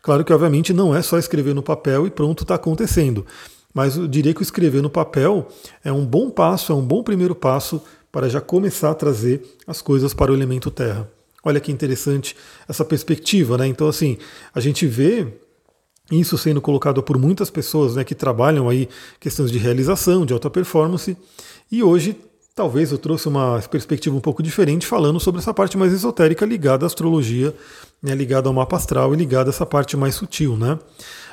Claro 0.00 0.24
que, 0.24 0.32
obviamente, 0.32 0.72
não 0.72 0.94
é 0.94 1.02
só 1.02 1.18
escrever 1.18 1.54
no 1.54 1.62
papel 1.62 2.06
e 2.06 2.10
pronto, 2.10 2.44
está 2.44 2.54
acontecendo. 2.54 3.26
Mas 3.72 3.96
eu 3.96 4.08
diria 4.08 4.34
que 4.34 4.40
o 4.40 4.42
escrever 4.42 4.82
no 4.82 4.90
papel 4.90 5.48
é 5.84 5.92
um 5.92 6.04
bom 6.04 6.30
passo, 6.30 6.72
é 6.72 6.74
um 6.74 6.84
bom 6.84 7.02
primeiro 7.02 7.34
passo 7.34 7.80
para 8.10 8.28
já 8.28 8.40
começar 8.40 8.90
a 8.90 8.94
trazer 8.94 9.42
as 9.66 9.80
coisas 9.80 10.12
para 10.12 10.32
o 10.32 10.34
elemento 10.34 10.70
terra. 10.70 11.08
Olha 11.42 11.60
que 11.60 11.72
interessante 11.72 12.36
essa 12.68 12.84
perspectiva, 12.84 13.56
né? 13.56 13.66
Então, 13.66 13.88
assim, 13.88 14.18
a 14.54 14.60
gente 14.60 14.86
vê 14.86 15.26
isso 16.10 16.36
sendo 16.36 16.60
colocado 16.60 17.02
por 17.02 17.16
muitas 17.16 17.50
pessoas 17.50 17.94
né, 17.94 18.04
que 18.04 18.14
trabalham 18.14 18.68
aí 18.68 18.88
questões 19.18 19.50
de 19.50 19.58
realização, 19.58 20.26
de 20.26 20.32
alta 20.32 20.50
performance, 20.50 21.16
e 21.70 21.82
hoje 21.82 22.16
talvez 22.54 22.90
eu 22.90 22.98
trouxe 22.98 23.28
uma 23.28 23.60
perspectiva 23.70 24.14
um 24.16 24.20
pouco 24.20 24.42
diferente 24.42 24.86
falando 24.86 25.20
sobre 25.20 25.40
essa 25.40 25.54
parte 25.54 25.78
mais 25.78 25.92
esotérica 25.92 26.44
ligada 26.44 26.84
à 26.84 26.88
astrologia, 26.88 27.54
né, 28.02 28.14
ligada 28.14 28.48
ao 28.48 28.54
mapa 28.54 28.76
astral 28.76 29.12
e 29.12 29.16
ligada 29.16 29.50
a 29.50 29.52
essa 29.52 29.66
parte 29.66 29.96
mais 29.96 30.14
sutil, 30.14 30.56
né? 30.56 30.78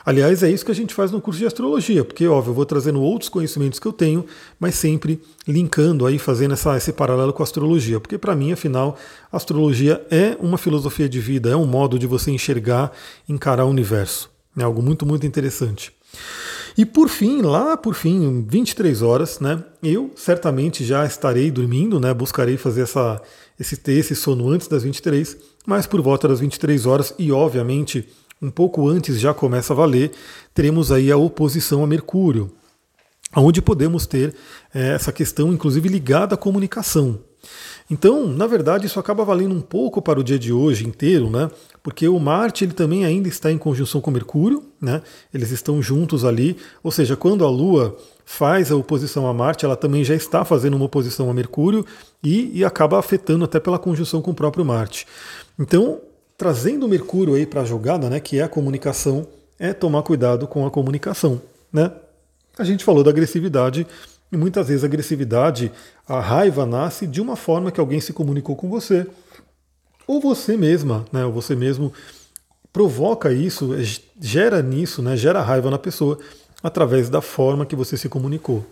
Aliás, 0.06 0.42
é 0.42 0.50
isso 0.50 0.64
que 0.64 0.72
a 0.72 0.76
gente 0.76 0.94
faz 0.94 1.12
no 1.12 1.20
curso 1.20 1.38
de 1.38 1.46
astrologia, 1.46 2.04
porque, 2.06 2.26
óbvio, 2.26 2.52
eu 2.52 2.56
vou 2.56 2.66
trazendo 2.66 3.02
outros 3.02 3.28
conhecimentos 3.28 3.78
que 3.78 3.86
eu 3.86 3.92
tenho, 3.92 4.26
mas 4.58 4.76
sempre 4.76 5.22
linkando 5.46 6.06
aí, 6.06 6.18
fazendo 6.18 6.54
essa, 6.54 6.78
esse 6.78 6.94
paralelo 6.94 7.34
com 7.34 7.44
a 7.44 7.46
astrologia, 7.46 8.00
porque 8.00 8.18
para 8.18 8.34
mim, 8.34 8.54
afinal, 8.54 8.98
a 9.30 9.36
astrologia 9.36 10.02
é 10.10 10.38
uma 10.40 10.58
filosofia 10.58 11.10
de 11.10 11.20
vida, 11.20 11.50
é 11.50 11.58
um 11.58 11.66
modo 11.66 12.00
de 12.00 12.08
você 12.08 12.32
enxergar, 12.32 12.94
encarar 13.28 13.66
o 13.66 13.70
universo. 13.70 14.30
É 14.58 14.64
algo 14.64 14.82
muito, 14.82 15.06
muito 15.06 15.28
interessante. 15.28 15.92
E 16.78 16.86
por 16.86 17.10
fim, 17.10 17.42
lá 17.42 17.76
por 17.76 17.94
fim, 17.94 18.46
23 18.48 19.02
horas, 19.02 19.40
né? 19.40 19.64
Eu 19.84 20.12
certamente 20.16 20.86
já 20.86 21.06
estarei 21.06 21.52
dormindo, 21.52 22.00
né? 22.00 22.14
Buscarei 22.14 22.56
fazer 22.56 22.82
essa, 22.82 23.22
esse 23.60 23.76
ter 23.76 23.94
esse 23.94 24.16
sono 24.16 24.48
antes 24.50 24.68
das 24.68 24.84
23, 24.84 25.38
mas 25.68 25.86
por 25.86 26.02
volta 26.02 26.30
das 26.30 26.40
23 26.40 26.86
horas 26.86 27.14
e 27.20 27.30
obviamente 27.30 28.08
um 28.42 28.50
pouco 28.50 28.88
antes 28.88 29.20
já 29.20 29.34
começa 29.34 29.74
a 29.74 29.76
valer, 29.76 30.12
teremos 30.54 30.94
aí 30.94 31.12
a 31.12 31.18
oposição 31.18 31.84
a 31.84 31.88
Mercúrio, 31.88 32.50
onde 33.36 33.62
podemos 33.62 34.06
ter 34.06 34.34
é, 34.74 34.94
essa 34.94 35.12
questão, 35.12 35.52
inclusive 35.52 35.90
ligada 35.90 36.36
à 36.36 36.38
comunicação. 36.38 37.20
Então, 37.90 38.28
na 38.28 38.46
verdade, 38.46 38.86
isso 38.86 39.00
acaba 39.00 39.24
valendo 39.24 39.56
um 39.56 39.62
pouco 39.62 40.02
para 40.02 40.20
o 40.20 40.24
dia 40.24 40.38
de 40.38 40.52
hoje 40.52 40.86
inteiro, 40.86 41.30
né? 41.30 41.50
Porque 41.82 42.08
o 42.08 42.20
Marte 42.20 42.66
ele 42.66 42.74
também 42.74 43.06
ainda 43.06 43.30
está 43.30 43.50
em 43.50 43.58
conjunção 43.58 44.02
com 44.02 44.12
Mercúrio, 44.12 44.64
né? 44.80 45.02
Eles 45.34 45.52
estão 45.52 45.82
juntos 45.82 46.26
ali, 46.26 46.58
ou 46.84 46.92
seja, 46.92 47.16
quando 47.16 47.46
a 47.46 47.50
Lua 47.50 47.98
faz 48.26 48.72
a 48.72 48.76
oposição 48.76 49.26
a 49.26 49.34
Marte, 49.34 49.64
ela 49.64 49.78
também 49.78 50.04
já 50.04 50.14
está 50.14 50.44
fazendo 50.44 50.76
uma 50.76 50.86
oposição 50.86 51.30
a 51.30 51.34
Mercúrio 51.34 51.86
e, 52.22 52.52
e 52.54 52.66
acaba 52.66 53.00
afetando 53.00 53.46
até 53.46 53.58
pela 53.58 53.80
conjunção 53.80 54.22
com 54.22 54.32
o 54.32 54.36
próprio 54.36 54.66
Marte. 54.66 55.08
Então, 55.60 56.02
trazendo 56.38 56.86
o 56.86 56.90
Mercúrio 56.90 57.34
aí 57.34 57.46
para 57.46 57.62
a 57.62 57.66
jogada, 57.66 58.10
né, 58.10 58.20
que 58.20 58.40
é 58.40 58.44
a 58.44 58.50
comunicação, 58.50 59.28
é 59.58 59.74
tomar 59.74 60.04
cuidado 60.04 60.48
com 60.48 60.66
a 60.66 60.72
comunicação, 60.72 61.42
né? 61.74 61.92
A 62.58 62.64
gente 62.64 62.84
falou 62.84 63.04
da 63.04 63.10
agressividade 63.10 63.88
e 64.32 64.38
muitas 64.38 64.68
vezes 64.68 64.84
a 64.84 64.88
agressividade, 64.88 65.72
a 66.08 66.20
raiva 66.20 66.66
nasce 66.66 67.08
de 67.08 67.22
uma 67.22 67.36
forma 67.36 67.72
que 67.72 67.80
alguém 67.80 68.00
se 68.00 68.14
comunicou 68.14 68.56
com 68.56 68.70
você, 68.70 69.08
ou 70.06 70.22
você 70.22 70.56
mesma, 70.56 71.06
né, 71.12 71.26
ou 71.26 71.32
você 71.32 71.56
mesmo 71.56 71.92
provoca 72.72 73.32
isso, 73.32 73.74
é, 73.74 73.84
gera 74.20 74.62
nisso, 74.62 75.02
né, 75.02 75.18
gera 75.18 75.42
raiva 75.42 75.72
na 75.72 75.80
pessoa 75.80 76.20
através 76.62 77.10
da 77.10 77.22
forma 77.22 77.66
que 77.66 77.76
você 77.76 77.98
se 77.98 78.10
comunicou. 78.10 78.66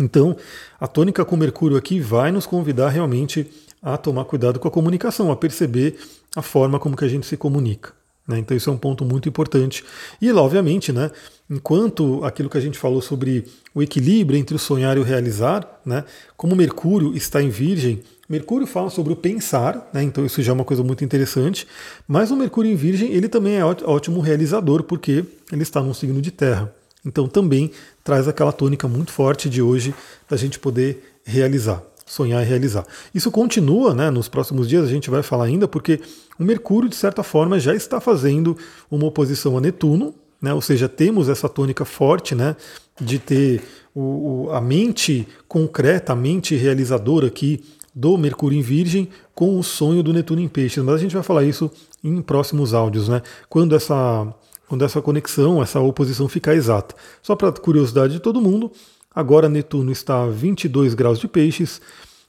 Então, 0.00 0.36
a 0.80 0.86
tônica 0.88 1.24
com 1.24 1.36
Mercúrio 1.36 1.76
aqui 1.76 2.00
vai 2.00 2.32
nos 2.32 2.46
convidar 2.46 2.88
realmente 2.88 3.50
a 3.82 3.96
tomar 3.96 4.24
cuidado 4.24 4.60
com 4.60 4.68
a 4.68 4.70
comunicação, 4.70 5.32
a 5.32 5.36
perceber 5.36 5.98
a 6.36 6.42
forma 6.42 6.78
como 6.78 6.96
que 6.96 7.04
a 7.04 7.08
gente 7.08 7.26
se 7.26 7.36
comunica. 7.36 7.92
Né? 8.26 8.38
Então 8.38 8.56
isso 8.56 8.70
é 8.70 8.72
um 8.72 8.78
ponto 8.78 9.04
muito 9.04 9.28
importante. 9.28 9.84
E 10.20 10.30
obviamente, 10.32 10.92
né, 10.92 11.10
enquanto 11.50 12.24
aquilo 12.24 12.48
que 12.48 12.56
a 12.56 12.60
gente 12.60 12.78
falou 12.78 13.02
sobre 13.02 13.44
o 13.74 13.82
equilíbrio 13.82 14.38
entre 14.38 14.54
o 14.54 14.58
sonhar 14.58 14.96
e 14.96 15.00
o 15.00 15.02
realizar, 15.02 15.80
né, 15.84 16.04
como 16.36 16.54
Mercúrio 16.54 17.16
está 17.16 17.42
em 17.42 17.48
Virgem, 17.48 18.00
Mercúrio 18.28 18.66
fala 18.66 18.88
sobre 18.88 19.12
o 19.12 19.16
pensar, 19.16 19.90
né, 19.92 20.02
então 20.02 20.24
isso 20.24 20.40
já 20.40 20.52
é 20.52 20.54
uma 20.54 20.64
coisa 20.64 20.82
muito 20.82 21.04
interessante, 21.04 21.66
mas 22.06 22.30
o 22.30 22.36
Mercúrio 22.36 22.70
em 22.70 22.76
Virgem 22.76 23.12
ele 23.12 23.28
também 23.28 23.56
é 23.56 23.64
ótimo 23.64 24.20
realizador 24.20 24.84
porque 24.84 25.24
ele 25.50 25.62
está 25.62 25.82
num 25.82 25.92
signo 25.92 26.22
de 26.22 26.30
terra. 26.30 26.72
Então 27.04 27.26
também 27.26 27.72
traz 28.04 28.28
aquela 28.28 28.52
tônica 28.52 28.86
muito 28.86 29.10
forte 29.10 29.50
de 29.50 29.60
hoje 29.60 29.92
da 30.30 30.36
gente 30.36 30.60
poder 30.60 31.16
realizar 31.24 31.82
sonhar 32.06 32.42
e 32.42 32.46
realizar. 32.46 32.84
Isso 33.14 33.30
continua, 33.30 33.94
né? 33.94 34.10
Nos 34.10 34.28
próximos 34.28 34.68
dias 34.68 34.84
a 34.84 34.88
gente 34.88 35.10
vai 35.10 35.22
falar 35.22 35.44
ainda, 35.44 35.66
porque 35.68 36.00
o 36.38 36.44
Mercúrio, 36.44 36.88
de 36.88 36.96
certa 36.96 37.22
forma, 37.22 37.58
já 37.58 37.74
está 37.74 38.00
fazendo 38.00 38.56
uma 38.90 39.06
oposição 39.06 39.56
a 39.56 39.60
Netuno, 39.60 40.14
né? 40.40 40.52
Ou 40.52 40.60
seja, 40.60 40.88
temos 40.88 41.28
essa 41.28 41.48
tônica 41.48 41.84
forte, 41.84 42.34
né? 42.34 42.56
De 43.00 43.18
ter 43.18 43.62
o, 43.94 44.46
o, 44.46 44.50
a 44.52 44.60
mente 44.60 45.26
concreta, 45.46 46.12
a 46.12 46.16
mente 46.16 46.54
realizadora 46.56 47.26
aqui 47.26 47.62
do 47.94 48.16
Mercúrio 48.16 48.58
em 48.58 48.62
Virgem 48.62 49.08
com 49.34 49.58
o 49.58 49.62
sonho 49.62 50.02
do 50.02 50.12
Netuno 50.12 50.40
em 50.40 50.48
Peixes. 50.48 50.82
Mas 50.82 50.94
a 50.96 50.98
gente 50.98 51.14
vai 51.14 51.22
falar 51.22 51.44
isso 51.44 51.70
em 52.02 52.20
próximos 52.22 52.74
áudios, 52.74 53.08
né? 53.08 53.22
Quando 53.48 53.74
essa 53.74 54.34
quando 54.68 54.86
essa 54.86 55.02
conexão, 55.02 55.62
essa 55.62 55.78
oposição 55.80 56.26
ficar 56.30 56.54
exata. 56.54 56.94
Só 57.20 57.36
para 57.36 57.52
curiosidade 57.52 58.14
de 58.14 58.20
todo 58.20 58.40
mundo, 58.40 58.72
Agora 59.14 59.48
Netuno 59.48 59.92
está 59.92 60.24
a 60.24 60.28
22 60.28 60.94
graus 60.94 61.18
de 61.18 61.28
peixes 61.28 61.80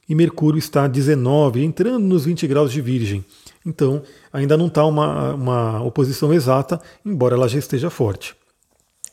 e 0.08 0.14
Mercúrio 0.14 0.58
está 0.58 0.84
a 0.84 0.88
19, 0.88 1.64
entrando 1.64 2.04
nos 2.04 2.24
20 2.24 2.46
graus 2.46 2.70
de 2.70 2.80
Virgem. 2.80 3.24
Então, 3.64 4.02
ainda 4.32 4.56
não 4.56 4.66
está 4.66 4.84
uma, 4.84 5.34
uma 5.34 5.82
oposição 5.82 6.32
exata, 6.32 6.80
embora 7.04 7.34
ela 7.34 7.48
já 7.48 7.58
esteja 7.58 7.88
forte. 7.88 8.36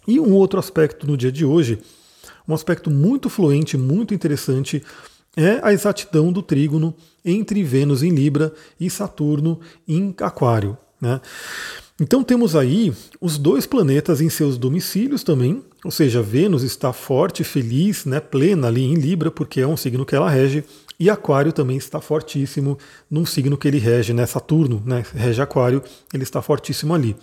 E 0.07 0.19
um 0.19 0.33
outro 0.33 0.59
aspecto 0.59 1.07
no 1.07 1.15
dia 1.15 1.31
de 1.31 1.45
hoje, 1.45 1.79
um 2.47 2.53
aspecto 2.53 2.89
muito 2.89 3.29
fluente, 3.29 3.77
muito 3.77 4.13
interessante, 4.13 4.83
é 5.37 5.59
a 5.63 5.71
exatidão 5.71 6.31
do 6.31 6.41
trígono 6.41 6.93
entre 7.23 7.63
Vênus 7.63 8.03
em 8.03 8.09
Libra 8.09 8.53
e 8.79 8.89
Saturno 8.89 9.59
em 9.87 10.13
Aquário. 10.19 10.77
Né? 10.99 11.21
Então 11.99 12.23
temos 12.23 12.55
aí 12.55 12.93
os 13.21 13.37
dois 13.37 13.65
planetas 13.65 14.19
em 14.19 14.29
seus 14.29 14.57
domicílios 14.57 15.23
também, 15.23 15.63
ou 15.83 15.91
seja, 15.91 16.21
Vênus 16.21 16.63
está 16.63 16.93
forte, 16.93 17.43
feliz, 17.43 18.05
né, 18.05 18.19
plena 18.19 18.67
ali 18.67 18.83
em 18.83 18.93
Libra, 18.93 19.31
porque 19.31 19.61
é 19.61 19.67
um 19.67 19.77
signo 19.77 20.05
que 20.05 20.15
ela 20.15 20.29
rege, 20.29 20.63
e 20.99 21.09
Aquário 21.09 21.51
também 21.51 21.77
está 21.77 21.99
fortíssimo 21.99 22.77
num 23.09 23.25
signo 23.25 23.57
que 23.57 23.67
ele 23.67 23.79
rege, 23.79 24.13
né, 24.13 24.25
Saturno, 24.25 24.81
né, 24.85 25.03
rege 25.13 25.41
Aquário, 25.41 25.81
ele 26.13 26.23
está 26.23 26.41
fortíssimo 26.41 26.93
ali. 26.93 27.15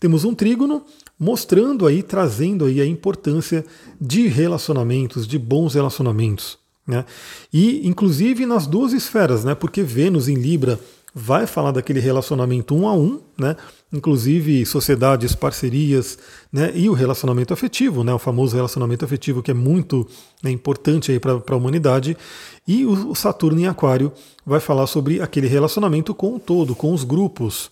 Temos 0.00 0.24
um 0.24 0.34
trígono 0.34 0.82
mostrando 1.18 1.86
aí, 1.86 2.02
trazendo 2.02 2.64
aí 2.64 2.80
a 2.80 2.86
importância 2.86 3.66
de 4.00 4.28
relacionamentos, 4.28 5.26
de 5.26 5.38
bons 5.38 5.74
relacionamentos. 5.74 6.58
Né? 6.86 7.04
E 7.52 7.86
inclusive 7.86 8.46
nas 8.46 8.66
duas 8.66 8.94
esferas, 8.94 9.44
né? 9.44 9.54
porque 9.54 9.82
Vênus 9.82 10.26
em 10.26 10.36
Libra 10.36 10.80
vai 11.18 11.46
falar 11.46 11.72
daquele 11.72 11.98
relacionamento 11.98 12.74
um 12.74 12.86
a 12.86 12.94
um, 12.94 13.20
né? 13.36 13.56
inclusive 13.92 14.64
sociedades, 14.64 15.34
parcerias, 15.34 16.16
né? 16.52 16.70
e 16.74 16.88
o 16.88 16.92
relacionamento 16.92 17.52
afetivo, 17.52 18.04
né? 18.04 18.14
o 18.14 18.18
famoso 18.18 18.54
relacionamento 18.54 19.04
afetivo 19.04 19.42
que 19.42 19.50
é 19.50 19.54
muito 19.54 20.06
né, 20.42 20.50
importante 20.50 21.18
para 21.18 21.54
a 21.54 21.56
humanidade, 21.56 22.16
e 22.66 22.86
o 22.86 23.14
Saturno 23.14 23.60
em 23.60 23.66
Aquário 23.66 24.12
vai 24.46 24.60
falar 24.60 24.86
sobre 24.86 25.20
aquele 25.20 25.48
relacionamento 25.48 26.14
com 26.14 26.36
o 26.36 26.38
todo, 26.38 26.76
com 26.76 26.94
os 26.94 27.02
grupos. 27.02 27.70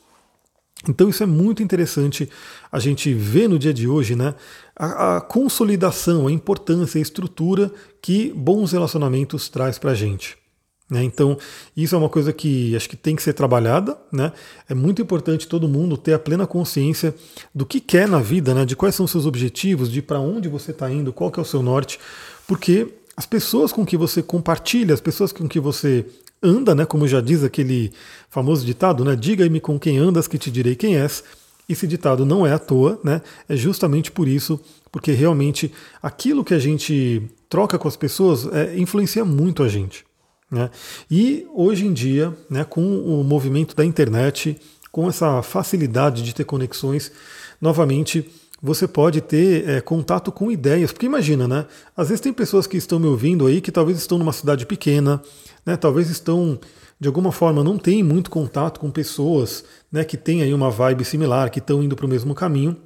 Então 0.88 1.08
isso 1.08 1.22
é 1.22 1.26
muito 1.26 1.62
interessante 1.62 2.28
a 2.70 2.78
gente 2.78 3.14
ver 3.14 3.48
no 3.48 3.58
dia 3.58 3.72
de 3.72 3.88
hoje, 3.88 4.14
né? 4.14 4.34
A, 4.76 5.16
a 5.16 5.20
consolidação, 5.20 6.26
a 6.26 6.32
importância, 6.32 6.98
a 6.98 7.02
estrutura 7.02 7.72
que 8.02 8.30
bons 8.36 8.72
relacionamentos 8.72 9.48
traz 9.48 9.78
para 9.78 9.92
a 9.92 9.94
gente. 9.94 10.36
Né? 10.88 11.02
Então, 11.02 11.36
isso 11.76 11.94
é 11.94 11.98
uma 11.98 12.08
coisa 12.08 12.32
que 12.32 12.74
acho 12.76 12.88
que 12.88 12.96
tem 12.96 13.16
que 13.16 13.22
ser 13.22 13.32
trabalhada. 13.32 13.98
Né? 14.10 14.32
É 14.68 14.74
muito 14.74 15.02
importante 15.02 15.48
todo 15.48 15.68
mundo 15.68 15.96
ter 15.96 16.12
a 16.14 16.18
plena 16.18 16.46
consciência 16.46 17.14
do 17.54 17.66
que 17.66 17.80
quer 17.80 18.08
na 18.08 18.20
vida, 18.20 18.54
né? 18.54 18.64
de 18.64 18.76
quais 18.76 18.94
são 18.94 19.04
os 19.04 19.10
seus 19.10 19.26
objetivos, 19.26 19.90
de 19.90 20.00
para 20.00 20.20
onde 20.20 20.48
você 20.48 20.70
está 20.70 20.90
indo, 20.90 21.12
qual 21.12 21.30
que 21.30 21.40
é 21.40 21.42
o 21.42 21.46
seu 21.46 21.62
norte, 21.62 21.98
porque 22.46 22.88
as 23.16 23.26
pessoas 23.26 23.72
com 23.72 23.84
que 23.84 23.96
você 23.96 24.22
compartilha, 24.22 24.94
as 24.94 25.00
pessoas 25.00 25.32
com 25.32 25.48
que 25.48 25.58
você 25.58 26.06
anda, 26.42 26.74
né? 26.74 26.84
como 26.84 27.08
já 27.08 27.20
diz 27.20 27.42
aquele 27.42 27.92
famoso 28.30 28.64
ditado, 28.64 29.04
né? 29.04 29.16
diga-me 29.16 29.58
com 29.58 29.78
quem 29.78 29.98
andas 29.98 30.28
que 30.28 30.38
te 30.38 30.50
direi 30.50 30.76
quem 30.76 30.96
és. 30.96 31.24
Esse 31.68 31.84
ditado 31.84 32.24
não 32.24 32.46
é 32.46 32.52
à 32.52 32.60
toa, 32.60 33.00
né? 33.02 33.20
é 33.48 33.56
justamente 33.56 34.12
por 34.12 34.28
isso, 34.28 34.60
porque 34.92 35.10
realmente 35.10 35.72
aquilo 36.00 36.44
que 36.44 36.54
a 36.54 36.60
gente 36.60 37.22
troca 37.48 37.76
com 37.76 37.88
as 37.88 37.96
pessoas 37.96 38.46
é, 38.52 38.78
influencia 38.78 39.24
muito 39.24 39.64
a 39.64 39.68
gente. 39.68 40.04
Né? 40.50 40.70
E 41.10 41.46
hoje 41.52 41.86
em 41.86 41.92
dia, 41.92 42.36
né, 42.48 42.64
com 42.64 42.80
o 42.80 43.24
movimento 43.24 43.74
da 43.74 43.84
internet, 43.84 44.56
com 44.92 45.08
essa 45.08 45.42
facilidade 45.42 46.22
de 46.22 46.34
ter 46.34 46.44
conexões, 46.44 47.10
novamente 47.60 48.30
você 48.62 48.88
pode 48.88 49.20
ter 49.20 49.68
é, 49.68 49.80
contato 49.80 50.32
com 50.32 50.50
ideias. 50.50 50.92
Porque 50.92 51.06
imagina, 51.06 51.46
né? 51.46 51.66
Às 51.96 52.08
vezes 52.08 52.20
tem 52.20 52.32
pessoas 52.32 52.66
que 52.66 52.76
estão 52.76 52.98
me 52.98 53.06
ouvindo 53.06 53.46
aí 53.46 53.60
que 53.60 53.70
talvez 53.70 53.98
estão 53.98 54.18
numa 54.18 54.32
cidade 54.32 54.64
pequena, 54.64 55.22
né? 55.64 55.76
Talvez 55.76 56.08
estão 56.08 56.58
de 56.98 57.06
alguma 57.06 57.30
forma 57.30 57.62
não 57.62 57.76
têm 57.76 58.02
muito 58.02 58.30
contato 58.30 58.80
com 58.80 58.90
pessoas, 58.90 59.64
né? 59.92 60.04
Que 60.04 60.16
têm 60.16 60.42
aí 60.42 60.54
uma 60.54 60.70
vibe 60.70 61.04
similar, 61.04 61.50
que 61.50 61.58
estão 61.58 61.82
indo 61.82 61.94
para 61.94 62.06
o 62.06 62.08
mesmo 62.08 62.34
caminho. 62.34 62.76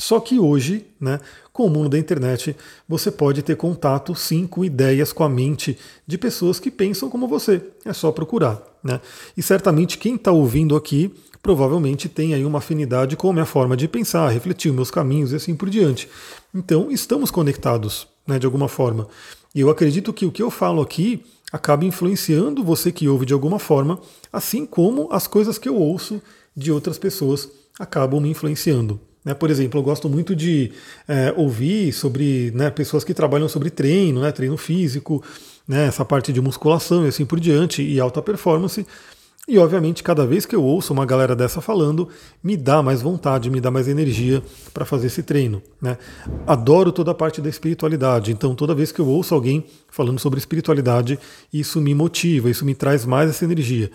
Só 0.00 0.18
que 0.18 0.38
hoje, 0.38 0.86
né, 0.98 1.20
com 1.52 1.66
o 1.66 1.68
mundo 1.68 1.90
da 1.90 1.98
internet, 1.98 2.56
você 2.88 3.10
pode 3.10 3.42
ter 3.42 3.54
contato 3.54 4.14
sim 4.14 4.46
com 4.46 4.64
ideias, 4.64 5.12
com 5.12 5.22
a 5.22 5.28
mente 5.28 5.76
de 6.06 6.16
pessoas 6.16 6.58
que 6.58 6.70
pensam 6.70 7.10
como 7.10 7.28
você. 7.28 7.62
É 7.84 7.92
só 7.92 8.10
procurar. 8.10 8.62
Né? 8.82 8.98
E 9.36 9.42
certamente 9.42 9.98
quem 9.98 10.14
está 10.14 10.32
ouvindo 10.32 10.74
aqui 10.74 11.14
provavelmente 11.42 12.08
tem 12.08 12.32
aí 12.32 12.46
uma 12.46 12.58
afinidade 12.58 13.14
com 13.14 13.28
a 13.28 13.32
minha 13.34 13.44
forma 13.44 13.76
de 13.76 13.86
pensar, 13.86 14.26
refletir 14.30 14.72
meus 14.72 14.90
caminhos 14.90 15.32
e 15.32 15.36
assim 15.36 15.54
por 15.54 15.68
diante. 15.68 16.08
Então 16.54 16.90
estamos 16.90 17.30
conectados 17.30 18.08
né, 18.26 18.38
de 18.38 18.46
alguma 18.46 18.68
forma. 18.68 19.06
E 19.54 19.60
eu 19.60 19.68
acredito 19.68 20.14
que 20.14 20.24
o 20.24 20.32
que 20.32 20.42
eu 20.42 20.50
falo 20.50 20.80
aqui 20.80 21.22
acaba 21.52 21.84
influenciando 21.84 22.64
você 22.64 22.90
que 22.90 23.06
ouve 23.06 23.26
de 23.26 23.34
alguma 23.34 23.58
forma, 23.58 24.00
assim 24.32 24.64
como 24.64 25.12
as 25.12 25.26
coisas 25.26 25.58
que 25.58 25.68
eu 25.68 25.76
ouço 25.76 26.22
de 26.56 26.72
outras 26.72 26.96
pessoas 26.96 27.50
acabam 27.78 28.18
me 28.18 28.30
influenciando. 28.30 28.98
Né, 29.24 29.34
por 29.34 29.50
exemplo, 29.50 29.78
eu 29.78 29.84
gosto 29.84 30.08
muito 30.08 30.34
de 30.34 30.72
é, 31.06 31.34
ouvir 31.36 31.92
sobre 31.92 32.50
né, 32.54 32.70
pessoas 32.70 33.04
que 33.04 33.12
trabalham 33.12 33.48
sobre 33.48 33.68
treino, 33.68 34.22
né, 34.22 34.32
treino 34.32 34.56
físico, 34.56 35.22
né, 35.68 35.86
essa 35.86 36.04
parte 36.04 36.32
de 36.32 36.40
musculação 36.40 37.04
e 37.04 37.08
assim 37.08 37.26
por 37.26 37.38
diante, 37.38 37.82
e 37.82 38.00
alta 38.00 38.22
performance. 38.22 38.86
E 39.46 39.58
obviamente, 39.58 40.02
cada 40.02 40.24
vez 40.24 40.46
que 40.46 40.54
eu 40.54 40.62
ouço 40.62 40.92
uma 40.92 41.04
galera 41.04 41.34
dessa 41.34 41.60
falando, 41.60 42.08
me 42.42 42.56
dá 42.56 42.82
mais 42.82 43.02
vontade, 43.02 43.50
me 43.50 43.60
dá 43.60 43.70
mais 43.70 43.88
energia 43.88 44.42
para 44.72 44.84
fazer 44.84 45.08
esse 45.08 45.22
treino. 45.22 45.60
Né? 45.82 45.98
Adoro 46.46 46.92
toda 46.92 47.10
a 47.10 47.14
parte 47.14 47.40
da 47.40 47.48
espiritualidade, 47.48 48.30
então 48.30 48.54
toda 48.54 48.74
vez 48.74 48.92
que 48.92 49.00
eu 49.00 49.08
ouço 49.08 49.34
alguém 49.34 49.64
falando 49.90 50.18
sobre 50.18 50.38
espiritualidade, 50.38 51.18
isso 51.52 51.80
me 51.80 51.94
motiva, 51.94 52.48
isso 52.48 52.64
me 52.64 52.74
traz 52.74 53.04
mais 53.04 53.28
essa 53.28 53.44
energia. 53.44 53.90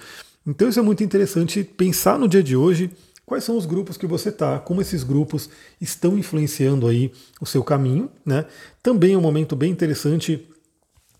Então 0.45 0.67
isso 0.67 0.79
é 0.79 0.83
muito 0.83 1.03
interessante 1.03 1.63
pensar 1.63 2.19
no 2.19 2.27
dia 2.27 2.43
de 2.43 2.55
hoje 2.55 2.91
quais 3.25 3.43
são 3.43 3.57
os 3.57 3.65
grupos 3.65 3.97
que 3.97 4.07
você 4.07 4.29
está, 4.29 4.59
como 4.59 4.81
esses 4.81 5.03
grupos 5.03 5.49
estão 5.79 6.17
influenciando 6.17 6.87
aí 6.87 7.11
o 7.41 7.45
seu 7.45 7.63
caminho. 7.63 8.09
Né? 8.25 8.45
Também 8.83 9.13
é 9.13 9.17
um 9.17 9.21
momento 9.21 9.55
bem 9.55 9.71
interessante 9.71 10.47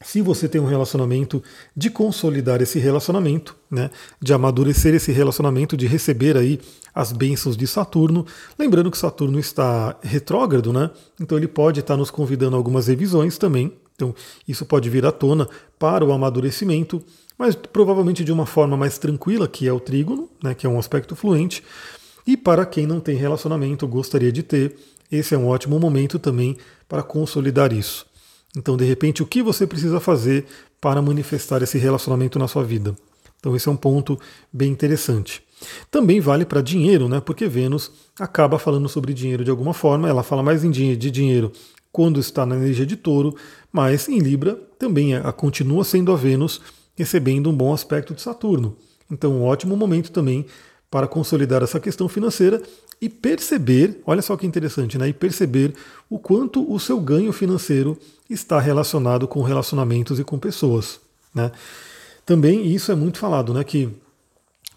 se 0.04 0.22
você 0.22 0.48
tem 0.48 0.62
um 0.62 0.66
relacionamento, 0.66 1.42
de 1.76 1.90
consolidar 1.90 2.62
esse 2.62 2.78
relacionamento, 2.78 3.56
né, 3.72 3.90
de 4.22 4.34
amadurecer 4.34 4.94
esse 4.94 5.12
relacionamento, 5.12 5.76
de 5.76 5.88
receber 5.88 6.38
aí 6.38 6.60
as 6.94 7.12
bênçãos 7.12 7.58
de 7.58 7.66
Saturno. 7.66 8.26
Lembrando 8.58 8.92
que 8.92 8.98
Saturno 8.98 9.40
está 9.40 9.98
retrógrado, 10.04 10.72
né? 10.72 10.92
Então 11.20 11.38
ele 11.38 11.48
pode 11.48 11.80
estar 11.80 11.98
nos 11.98 12.12
convidando 12.12 12.56
a 12.56 12.60
algumas 12.60 12.88
revisões 12.88 13.38
também. 13.38 13.74
Então 13.96 14.14
isso 14.48 14.66
pode 14.66 14.90
vir 14.90 15.06
à 15.06 15.12
tona 15.12 15.48
para 15.80 16.06
o 16.06 16.12
amadurecimento, 16.12 17.02
mas 17.38 17.56
provavelmente 17.56 18.24
de 18.24 18.32
uma 18.32 18.46
forma 18.46 18.78
mais 18.78 18.98
tranquila, 18.98 19.48
que 19.48 19.68
é 19.68 19.74
o 19.74 19.80
trígono, 19.80 20.30
né, 20.44 20.54
que 20.54 20.66
é 20.66 20.70
um 20.70 20.80
aspecto 20.80 21.16
fluente. 21.16 21.64
E 22.28 22.36
para 22.36 22.66
quem 22.66 22.86
não 22.88 23.00
tem 23.00 23.16
relacionamento, 23.16 23.88
gostaria 23.88 24.32
de 24.32 24.42
ter, 24.42 24.76
esse 25.12 25.36
é 25.36 25.38
um 25.38 25.48
ótimo 25.48 25.80
momento 25.80 26.18
também 26.18 26.58
para 26.88 27.04
consolidar 27.04 27.72
isso. 27.72 28.06
Então, 28.58 28.78
de 28.78 28.86
repente, 28.86 29.22
o 29.22 29.26
que 29.26 29.44
você 29.44 29.68
precisa 29.68 30.00
fazer 30.00 30.46
para 30.80 31.02
manifestar 31.02 31.62
esse 31.62 31.78
relacionamento 31.78 32.40
na 32.40 32.48
sua 32.48 32.64
vida? 32.64 32.96
Então, 33.40 33.56
esse 33.56 33.68
é 33.68 33.72
um 33.72 33.76
ponto 33.76 34.20
bem 34.52 34.72
interessante. 34.72 35.44
Também 35.92 36.20
vale 36.20 36.46
para 36.46 36.62
dinheiro, 36.62 37.08
né? 37.08 37.20
Porque 37.20 37.48
Vênus 37.48 37.92
acaba 38.20 38.58
falando 38.58 38.90
sobre 38.90 39.14
dinheiro 39.14 39.44
de 39.44 39.52
alguma 39.52 39.74
forma. 39.74 40.10
Ela 40.10 40.24
fala 40.24 40.42
mais 40.42 40.64
em 40.64 40.72
dinheiro, 40.72 41.00
de 41.00 41.12
dinheiro 41.12 41.52
quando 41.96 42.20
está 42.20 42.46
na 42.46 42.58
energia 42.58 42.86
de 42.86 42.98
touro, 42.98 43.38
mas 43.72 44.10
em 44.10 44.20
Libra 44.20 44.60
também 44.78 45.16
a, 45.16 45.32
continua 45.32 45.86
sendo 45.86 46.12
a 46.12 46.18
Vênus 46.18 46.60
recebendo 46.94 47.50
um 47.50 47.56
bom 47.56 47.74
aspecto 47.74 48.14
de 48.14 48.22
Saturno. 48.22 48.76
Então, 49.10 49.32
um 49.32 49.46
ótimo 49.46 49.78
momento 49.78 50.12
também 50.12 50.46
para 50.92 51.08
consolidar 51.08 51.64
essa 51.64 51.80
questão 51.80 52.10
financeira 52.10 52.62
e 53.02 53.08
perceber, 53.08 54.02
olha 54.06 54.22
só 54.22 54.36
que 54.36 54.46
interessante, 54.46 54.98
né? 54.98 55.08
E 55.08 55.14
perceber 55.14 55.74
o 56.10 56.20
quanto 56.20 56.70
o 56.70 56.78
seu 56.82 57.00
ganho 57.00 57.32
financeiro 57.32 57.98
está 58.30 58.60
relacionado 58.60 59.26
com 59.26 59.42
relacionamentos 59.42 60.20
e 60.20 60.24
com 60.26 60.38
pessoas, 60.38 61.00
né? 61.34 61.50
Também 62.26 62.68
isso 62.68 62.92
é 62.92 62.96
muito 62.96 63.20
falado, 63.20 63.54
né? 63.54 63.64
Que 63.64 63.88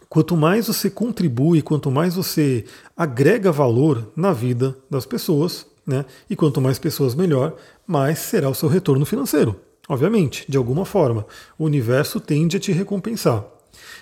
quanto 0.09 0.37
mais 0.37 0.69
você 0.69 0.89
contribui, 0.89 1.63
quanto 1.63 1.91
mais 1.91 2.15
você 2.15 2.65
agrega 2.97 3.51
valor 3.51 4.07
na 4.15 4.33
vida 4.33 4.79
das 4.89 5.05
pessoas, 5.05 5.67
né? 5.89 6.05
E 6.29 6.37
quanto 6.37 6.61
mais 6.61 6.79
pessoas 6.79 7.15
melhor, 7.15 7.57
mais 7.87 8.19
será 8.19 8.51
o 8.51 8.55
seu 8.55 8.69
retorno 8.69 9.07
financeiro. 9.07 9.57
Obviamente, 9.89 10.45
de 10.47 10.59
alguma 10.59 10.85
forma, 10.85 11.27
o 11.59 11.65
universo 11.65 12.21
tende 12.21 12.59
a 12.59 12.61
te 12.61 12.71
recompensar. 12.73 13.43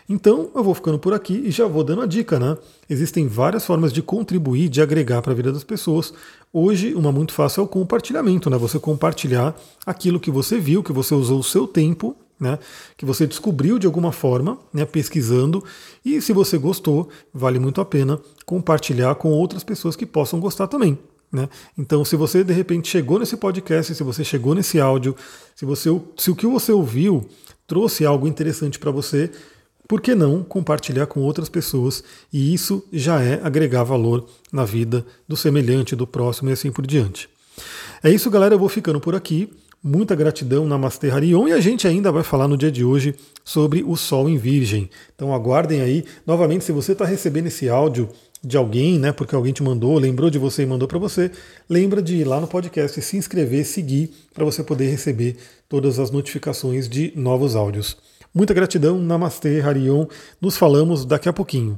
Então 0.08 0.50
eu 0.54 0.64
vou 0.64 0.74
ficando 0.74 0.98
por 0.98 1.14
aqui 1.14 1.42
e 1.44 1.50
já 1.50 1.66
vou 1.66 1.84
dando 1.84 2.02
a 2.02 2.06
dica, 2.06 2.40
né? 2.40 2.56
Existem 2.90 3.28
várias 3.28 3.64
formas 3.64 3.92
de 3.92 4.02
contribuir, 4.02 4.68
de 4.68 4.82
agregar 4.82 5.22
para 5.22 5.32
a 5.32 5.34
vida 5.34 5.52
das 5.52 5.62
pessoas. 5.62 6.12
Hoje, 6.52 6.92
uma 6.94 7.12
muito 7.12 7.32
fácil 7.32 7.60
é 7.60 7.64
o 7.64 7.68
compartilhamento, 7.68 8.50
né? 8.50 8.56
Você 8.58 8.80
compartilhar 8.80 9.54
aquilo 9.84 10.18
que 10.18 10.30
você 10.30 10.58
viu, 10.58 10.82
que 10.82 10.92
você 10.92 11.14
usou 11.14 11.38
o 11.38 11.44
seu 11.44 11.68
tempo, 11.68 12.16
né? 12.38 12.58
Que 12.96 13.04
você 13.04 13.26
descobriu 13.26 13.78
de 13.78 13.86
alguma 13.86 14.10
forma, 14.10 14.58
né? 14.72 14.84
Pesquisando. 14.84 15.62
E 16.04 16.20
se 16.20 16.32
você 16.32 16.58
gostou, 16.58 17.08
vale 17.32 17.58
muito 17.58 17.80
a 17.80 17.84
pena 17.84 18.20
compartilhar 18.44 19.14
com 19.16 19.30
outras 19.30 19.62
pessoas 19.62 19.94
que 19.94 20.06
possam 20.06 20.40
gostar 20.40 20.66
também. 20.66 20.98
Né? 21.32 21.48
Então, 21.76 22.04
se 22.04 22.16
você 22.16 22.44
de 22.44 22.52
repente 22.52 22.88
chegou 22.88 23.18
nesse 23.18 23.36
podcast, 23.36 23.94
se 23.94 24.02
você 24.02 24.24
chegou 24.24 24.54
nesse 24.54 24.80
áudio, 24.80 25.16
se, 25.54 25.64
você, 25.64 25.88
se 26.16 26.30
o 26.30 26.36
que 26.36 26.46
você 26.46 26.72
ouviu 26.72 27.28
trouxe 27.66 28.06
algo 28.06 28.28
interessante 28.28 28.78
para 28.78 28.90
você, 28.90 29.30
por 29.88 30.00
que 30.00 30.14
não 30.14 30.42
compartilhar 30.42 31.06
com 31.06 31.20
outras 31.20 31.48
pessoas? 31.48 32.02
E 32.32 32.52
isso 32.52 32.84
já 32.92 33.22
é 33.22 33.40
agregar 33.42 33.84
valor 33.84 34.26
na 34.52 34.64
vida 34.64 35.06
do 35.28 35.36
semelhante, 35.36 35.94
do 35.94 36.06
próximo 36.06 36.50
e 36.50 36.52
assim 36.52 36.72
por 36.72 36.86
diante. 36.86 37.28
É 38.02 38.10
isso, 38.10 38.30
galera. 38.30 38.54
Eu 38.54 38.58
vou 38.58 38.68
ficando 38.68 39.00
por 39.00 39.14
aqui. 39.14 39.48
Muita 39.82 40.16
gratidão, 40.16 40.66
Namastê 40.66 41.10
Harion. 41.10 41.46
E 41.46 41.52
a 41.52 41.60
gente 41.60 41.86
ainda 41.86 42.10
vai 42.10 42.24
falar 42.24 42.48
no 42.48 42.56
dia 42.56 42.72
de 42.72 42.84
hoje 42.84 43.14
sobre 43.44 43.84
o 43.84 43.94
Sol 43.94 44.28
em 44.28 44.36
Virgem. 44.36 44.90
Então 45.14 45.32
aguardem 45.32 45.80
aí. 45.80 46.04
Novamente, 46.26 46.64
se 46.64 46.72
você 46.72 46.90
está 46.92 47.04
recebendo 47.04 47.46
esse 47.46 47.68
áudio 47.68 48.08
de 48.46 48.56
alguém, 48.56 48.96
né, 48.96 49.10
porque 49.10 49.34
alguém 49.34 49.52
te 49.52 49.60
mandou, 49.60 49.98
lembrou 49.98 50.30
de 50.30 50.38
você 50.38 50.62
e 50.62 50.66
mandou 50.66 50.86
para 50.86 51.00
você, 51.00 51.32
lembra 51.68 52.00
de 52.00 52.14
ir 52.14 52.24
lá 52.24 52.40
no 52.40 52.46
podcast, 52.46 53.02
se 53.02 53.16
inscrever, 53.16 53.66
seguir, 53.66 54.14
para 54.32 54.44
você 54.44 54.62
poder 54.62 54.88
receber 54.88 55.36
todas 55.68 55.98
as 55.98 56.12
notificações 56.12 56.88
de 56.88 57.12
novos 57.16 57.56
áudios. 57.56 57.96
Muita 58.32 58.54
gratidão, 58.54 58.98
Namastê, 58.98 59.60
Harion. 59.60 60.06
Nos 60.40 60.56
falamos 60.56 61.04
daqui 61.04 61.28
a 61.28 61.32
pouquinho. 61.32 61.76